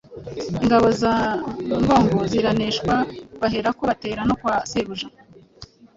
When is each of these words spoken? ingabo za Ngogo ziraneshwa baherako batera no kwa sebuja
ingabo 0.61 0.87
za 1.01 1.13
Ngogo 1.81 2.19
ziraneshwa 2.31 2.95
baherako 3.41 3.81
batera 3.89 4.21
no 4.29 4.35
kwa 4.41 4.55
sebuja 4.69 5.07